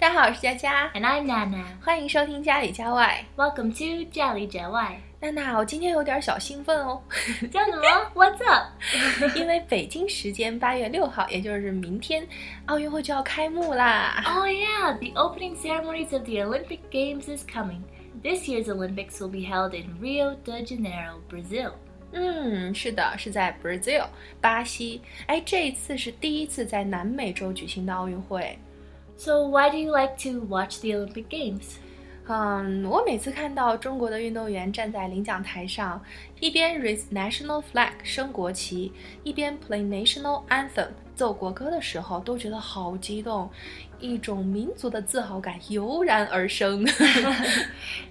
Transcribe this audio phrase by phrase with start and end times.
[0.00, 1.62] 大家好，我是佳佳，And I'm Nana.
[1.84, 3.22] 欢迎收听家里家外。
[3.36, 4.98] Welcome to 家里家外。
[5.20, 7.02] 娜娜，我今天有点小兴奋哦，
[7.52, 9.36] 这样的吗？What's up？
[9.36, 12.26] 因为北京时间八月六号，也就是明天，
[12.64, 14.24] 奥运会就要开幕啦。
[14.24, 17.82] Oh yeah, the opening ceremonies of the Olympic Games is coming.
[18.22, 21.72] This year's Olympics will be held in Rio de Janeiro, Brazil.
[22.12, 24.06] 嗯，是的，是在 Brazil
[24.40, 25.02] 巴西。
[25.26, 28.58] 哎，这一次是第一次在南美洲举行的奥运会。
[29.19, 31.77] So why do you like to watch the Olympic Games?
[32.27, 36.01] 嗯，我每次看到中国的运动员站在领奖台上，
[36.39, 38.91] 一边 raise national flag 升国旗，
[39.23, 43.47] 一边 play national anthem 奏国歌的时候，都觉得好激动，
[43.99, 46.83] 一种民族的自豪感油然而生。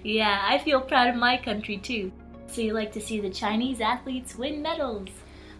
[0.01, 2.11] Yeah, I feel proud of my country too.
[2.47, 5.09] So you like to see the Chinese athletes win medals?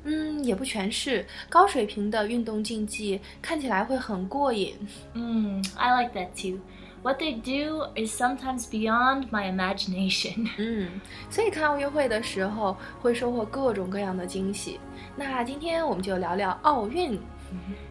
[0.05, 4.75] 嗯，也不全是高水平的运动竞技，看起来会很过瘾。
[5.15, 6.61] Mm, I like that too.
[7.03, 10.49] What they do is sometimes beyond my imagination.
[10.59, 14.79] 嗯，所以看奥运会的时候会收获各种各样的惊喜。
[15.17, 17.19] 那今天我们就聊聊奥运。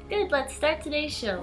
[0.09, 1.39] Good, let's start today's show.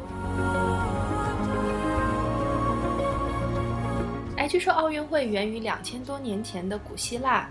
[4.37, 7.48] 哎，据说奥运会源于两千多年前的古希腊，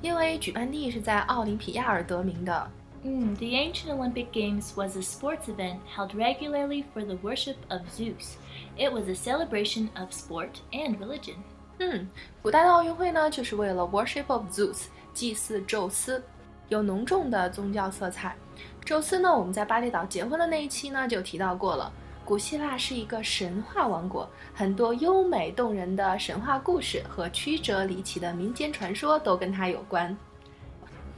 [0.00, 2.70] 因为举办地是在奥林匹亚而得名的。
[3.04, 8.36] Mm, the ancient Olympic Games was a sports event held regularly for the worship of Zeus.
[8.76, 11.36] It was a celebration of sport and religion.
[11.78, 12.08] 嗯，
[12.42, 16.22] 古代的奥运会呢，就是为了 worship of Zeus，祭祀宙斯，
[16.68, 18.36] 有浓重的宗教色彩。
[18.84, 21.92] 宙斯呢，我们在巴厘岛结婚的那一期呢就提到过了。
[22.27, 30.15] 古希腊是一个神话王国，很多优美动人的神话故事和曲折离奇的民间传说都跟它有关。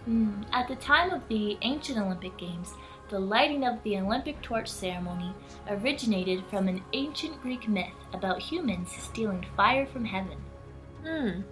[0.07, 2.69] Mm, At the time of the ancient Olympic Games,
[3.09, 5.31] the lighting of the Olympic torch ceremony
[5.67, 10.37] originated from an ancient Greek myth about humans stealing fire from heaven.
[11.03, 11.43] 嗯，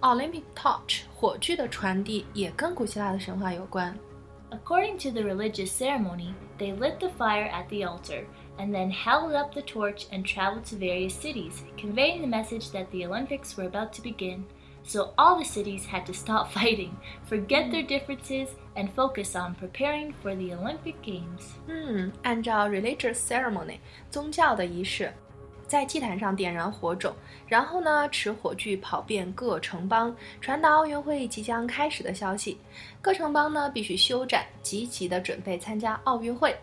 [0.00, 3.94] Olympic torch 火炬的传递也跟古希腊的神话有关。
[4.50, 8.24] According to the religious ceremony, they lit the fire at the altar
[8.58, 12.90] and then held up the torch and traveled to various cities, conveying the message that
[12.90, 14.44] the Olympics were about to begin.
[14.84, 16.96] So all the cities had to stop fighting,
[17.28, 21.54] forget their differences, and focus on preparing for the Olympic Games.
[21.68, 23.78] 嗯，按照 religious ceremony
[24.10, 25.12] 宗教的仪式，
[25.68, 27.14] 在祭坛上点燃火种，
[27.46, 32.58] 然后呢，持火炬跑遍各城邦，传达奥运会即将开始的消息。
[33.00, 36.56] 各城邦呢必须休战，积极的准备参加奥运会。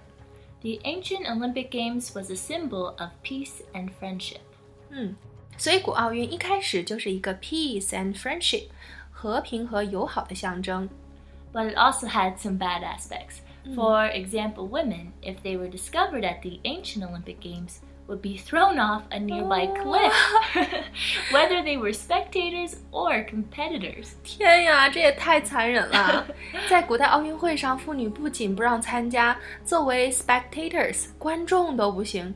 [0.63, 4.41] The ancient Olympic Games was a symbol of peace and friendship.
[4.89, 5.15] 嗯，
[5.57, 8.67] 所以古奥运一开始就是一个 peace and friendship，
[9.11, 10.89] 和平和友好的象征。
[11.53, 13.39] But it also had some bad aspects.
[13.75, 18.79] For example, women, if they were discovered at the ancient Olympic Games, would be thrown
[18.79, 20.11] off a nearby cliff,
[21.31, 24.13] whether they were spectators or competitors.
[24.23, 26.25] 天呀，这也太残忍了！
[26.67, 32.33] 在古代奥运会上，妇女不仅不让参加，作为 spectators 观众都不行。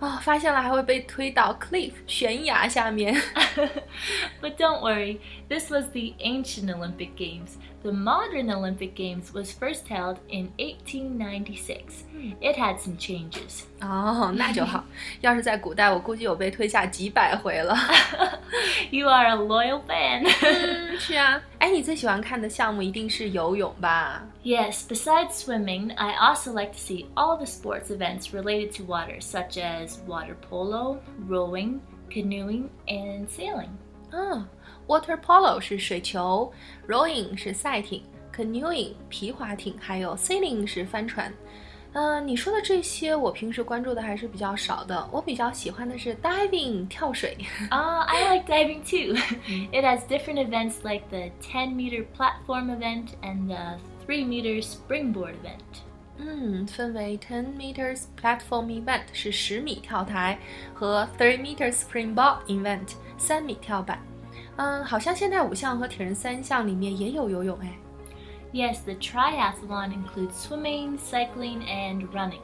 [0.00, 3.14] 啊、发现了还会被推到 cliff 悬崖下面。
[4.40, 5.18] but don't worry,
[5.48, 7.56] this was the ancient Olympic Games.
[7.82, 12.04] The modern Olympic Games was first held in 1896.
[12.40, 13.64] It had some changes.
[13.80, 14.84] 哦，那就好。
[15.20, 17.76] 要是在古代，我估计有被推下几百回了。
[18.90, 20.26] You are a loyal fan.
[20.42, 21.42] 嗯， 是啊。
[21.58, 24.22] 哎，你最喜欢看的项目一定是游泳吧？
[24.42, 29.20] Yes, besides swimming, I also like to see all the sports events related to water,
[29.20, 31.80] such as water polo, rowing,
[32.10, 33.70] canoeing, and sailing.
[34.12, 34.46] 嗯，
[34.86, 36.52] water polo 是水球，
[36.88, 38.02] rowing 是赛艇，
[38.34, 41.32] canoeing 皮划艇，还有 sailing 是帆船。
[41.96, 47.36] 嗯、你说的这些我平时关注的还是比较少的，我比较喜欢的是 diving 跳水。
[47.70, 49.14] Ah, I like diving too.
[49.70, 55.34] it has different events like the 10 meter platform event and the 3 meter springboard
[55.42, 55.84] event.
[56.21, 60.37] 嗯，分为 ten meters platform event 是十米跳台
[60.73, 63.97] 和 three meters springboard event 三米跳板。
[64.57, 67.73] 嗯，好像现代五项和铁人三项里面也有游泳哎。
[68.51, 72.41] Yes, the triathlon includes swimming, cycling, and running.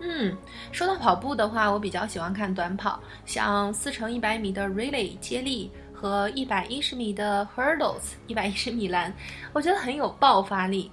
[0.00, 0.36] 嗯，
[0.72, 9.12] 说到跑步的话，我比较喜欢看短跑，像四乘一百米的 relay 接力和一百一十米的 hurdles 一百一十米栏，
[9.52, 10.90] 我觉得很有爆发力。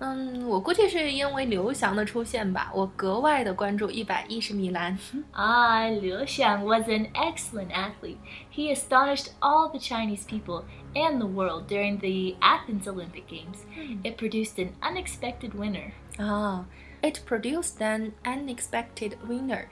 [0.00, 4.98] 嗯，我估计是因为刘翔的出现吧，我格外的关注一百一十米栏。
[5.32, 8.18] Ah, Liu Xiang was an excellent athlete.
[8.52, 13.64] He astonished all the Chinese people and the world during the Athens Olympic Games.
[14.02, 15.92] It produced an unexpected winner.
[16.18, 16.66] 啊、
[17.00, 19.64] i t produced an unexpected winner，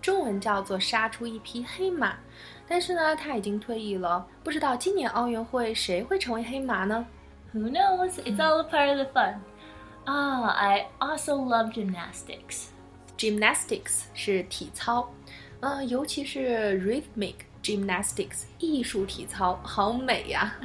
[0.00, 2.14] 中文叫做杀出一匹黑马。
[2.68, 7.04] 但是呢，他已经退役了，不知道今年奥运会谁会成为黑马呢？
[7.52, 8.12] Who knows?
[8.24, 9.34] It's all a part of the fun.
[10.06, 12.66] Ah, I also love gymnastics.
[13.16, 15.12] Gymnastics 是体操，
[15.60, 20.56] 呃，尤其是 rhythmic gymnastics 艺术体操，好美呀！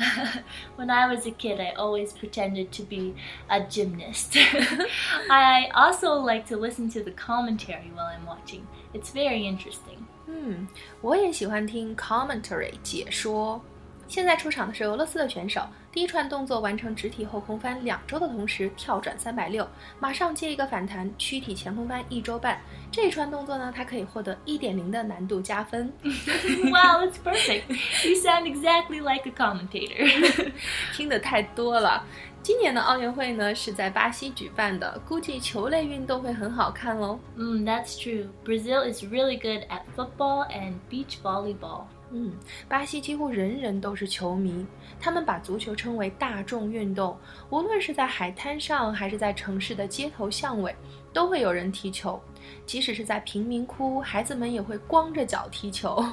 [0.76, 3.14] When I was a kid, I always pretended to be
[3.48, 4.36] a gymnast.
[5.30, 8.62] I also like to listen to the commentary while I'm watching.
[8.94, 10.08] It's very interesting.
[10.26, 10.68] 嗯，
[11.02, 13.62] 我也喜欢听 commentary 解说。
[14.09, 19.67] 现在出场的是俄罗斯的选手，第一串动作完成直体后空翻两周的同时跳转三百六，
[19.99, 22.61] 马上接一个反弹躯体前空翻一周半。
[22.91, 25.91] 这一串动作呢，它可以获得一点零的难度加分。
[26.03, 27.63] Wow, that's perfect.
[28.07, 30.53] You sound exactly like a commentator.
[30.93, 32.05] 听得太多了。
[32.43, 37.19] 今年的奥运会呢是在巴西举办的，估计球类运动会很好看喽。
[37.37, 38.27] 嗯，That's true.
[38.45, 41.85] Brazil is really good at football and beach volleyball.
[42.15, 42.31] 嗯，
[42.69, 44.67] 巴西几乎人人都是球迷，
[45.01, 47.17] 他们把足球称为大众运动。
[47.49, 50.75] 无论是在海滩上，还是在城市的街头巷尾，
[51.13, 52.21] 都会有人踢球。
[52.67, 56.05] 即使是在贫民窟，孩子们也会光着脚踢球。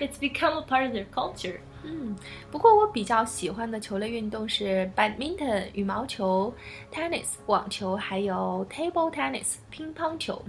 [0.00, 1.60] It's become a part of their culture.
[1.84, 2.16] 嗯，
[2.50, 6.52] 不过我比较喜欢的球类运动是 badminton 羽毛球、
[6.92, 10.42] tennis 网球，还有 table tennis 乒乓球。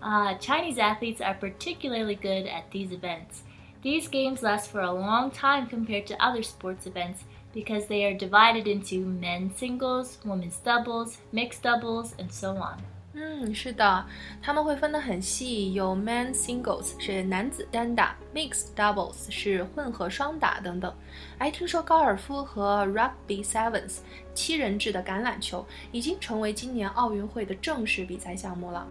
[0.00, 3.42] Uh, Chinese athletes are particularly good at these events.
[3.83, 7.23] These games last for a long time compared to other sports events
[7.53, 12.77] because they are divided into men's singles, women's doubles, mixed doubles, and so on.
[13.13, 14.05] 嗯，是的，
[14.41, 20.93] 他们会分得很细，有 men singles 是男子单打，mixed doubles 是混合双打等等。
[21.39, 23.99] 哎，听说高尔夫和 rugby sevens
[24.35, 28.87] 七人制的橄榄球已经成为今年奥运会的正式比赛项目了。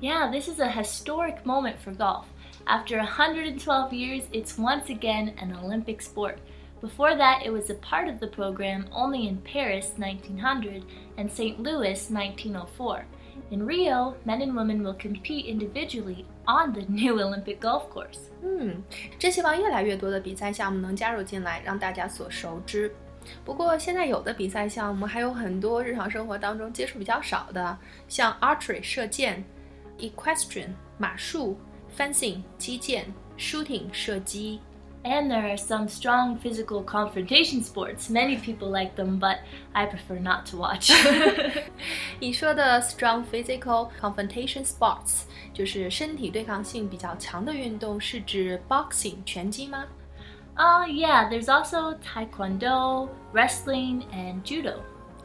[0.00, 2.24] Yeah, this is a historic moment for golf.
[2.68, 6.38] After 112 years, it's once again an Olympic sport.
[6.80, 10.82] Before that, it was a part of the program only in Paris 1900
[11.16, 11.58] and St.
[11.60, 13.04] Louis 1904.
[13.50, 18.30] In Rio, men and women will compete individually on the new Olympic golf course.
[18.42, 18.82] 嗯，
[19.18, 22.94] 真希望越来越多的比赛项目能加入进来，让大家所熟知。
[23.44, 27.76] 不过现在有的比赛项目还有很多日常生活当中接触比较少的，
[28.08, 29.42] 像 archery 射箭、
[29.98, 31.56] equestrian 马术。
[31.96, 34.60] fencing 击剑，shooting 射击。
[35.06, 38.08] And there are some strong physical confrontation sports.
[38.08, 39.40] Many people like them, but
[39.74, 40.90] I prefer not to watch.
[42.18, 49.84] 你说的 strong physical confrontation sports 就是身体对抗性比较强的运动，是指 boxing 拳击吗？
[50.56, 54.76] Uh, yeah, there's also taekwondo, wrestling, and judo.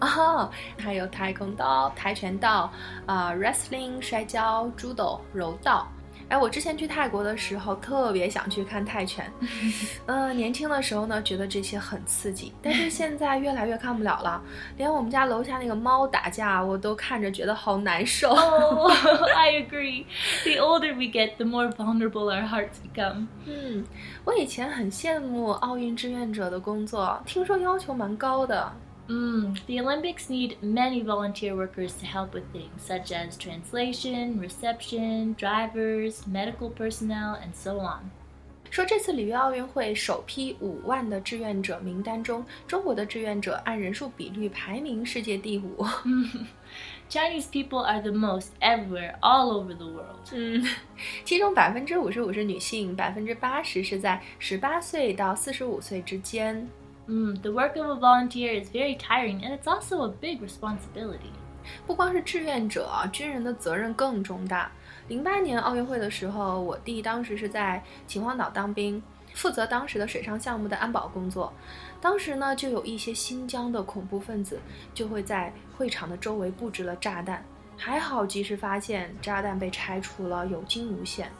[0.01, 2.69] 哦，还有跆拳道、跆拳道，
[3.06, 5.88] 啊、uh,，wrestling 摔跤、judo 柔道。
[6.28, 9.30] 哎，我之前去泰国的时候，特别想去看泰拳。
[10.06, 14.42] 嗯，年轻的时候呢，觉得这些很刺激，但是现在越来越看不了了。
[14.76, 18.30] 连我们家楼下那个猫打架，我都看着觉得好难受。
[18.30, 18.90] Oh,
[19.36, 20.06] I agree.
[20.44, 23.26] The older we get, the more vulnerable our hearts become.
[23.46, 23.84] 嗯，
[24.24, 28.72] 我以前很羡慕奥运志愿者的工作，听说要求蛮高的。
[29.07, 36.28] Mm, the Olympics need many volunteer workers to help with things such as translation, reception, drivers,
[36.28, 38.11] medical personnel, and so on.
[38.69, 45.83] 说这次里约奥运会首批五万的志愿者名单中，中国的志愿者按人数比率排名世界第五。
[47.09, 50.19] Chinese people are the most everywhere, all over the world.
[50.31, 50.63] 嗯，
[51.25, 56.69] 其中百分之五十五是女性，百分之八十是在十八岁到四十五岁之间。
[57.06, 61.32] Mm, the work of a volunteer is very tiring and it's also a big responsibility.
[61.87, 64.70] 不光是志愿者，军人的责任更重大。
[65.08, 69.03] 零八年奥运会的时候，我弟当时是在秦皇岛当兵，
[69.34, 71.53] 负责当时的水上项目的安保工作。
[72.01, 74.58] 当时呢，就有一些新疆的恐怖分子
[74.94, 77.44] 就会在会场的周围布置了炸弹，
[77.77, 81.31] 还好及时发现，炸弹被拆除了，有惊无险。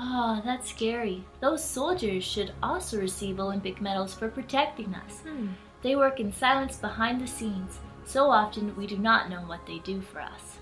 [0.00, 1.24] Oh, that's scary.
[1.40, 5.22] Those soldiers should also receive Olympic medals for protecting us.
[5.26, 5.48] Hmm.
[5.82, 7.80] They work in silence behind the scenes.
[8.04, 10.58] So often we do not know what they do for us.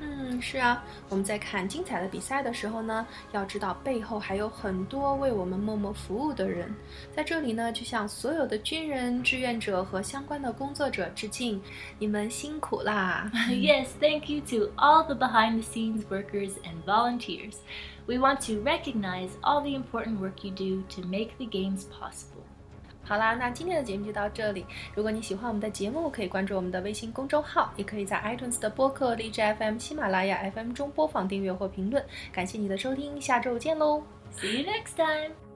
[0.00, 6.74] 嗯，是啊，我们在看精彩的比赛的时候呢，要知道背后还有很多为我们默默服务的人。
[7.14, 11.60] 在这里呢，就向所有的军人、志愿者和相关的工作者致敬，
[11.98, 13.30] 你们辛苦啦！
[13.48, 17.54] Yes, thank you to all the behind-the-scenes workers and volunteers.
[18.06, 22.37] We want to recognize all the important work you do to make the games possible.
[23.09, 24.63] 好啦，那今天的节目就到这里。
[24.93, 32.05] 如果你喜欢我们的节目，可以关注我们的微信公众号，也可以在 iTunes 的播客、荔枝 FM、喜马拉雅 FM 中播放、订阅或评论。
[32.31, 34.03] 感谢你的收听，下周见喽
[34.37, 35.48] ！See you next time!